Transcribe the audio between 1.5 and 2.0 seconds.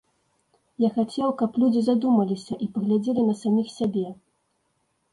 людзі